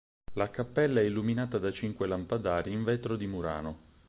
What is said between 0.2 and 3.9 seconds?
La cappella è illuminata da cinque lampadari in vetro di Murano.